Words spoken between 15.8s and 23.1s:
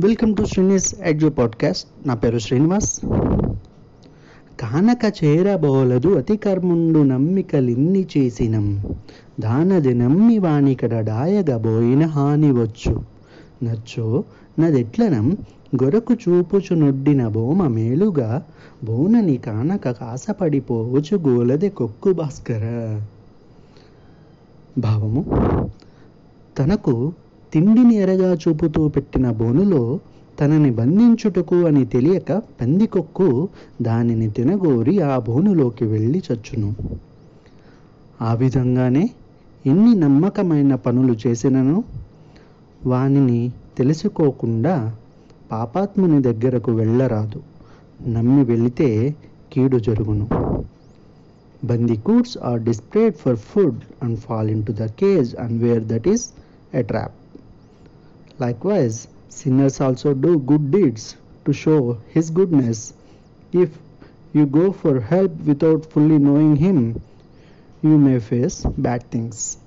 గొరకు చూపుచు నొడ్డిన బోమ మేలుగా బోనని కానక కాసపడిపోవచ్చు గోలది కొక్కు భాస్కర.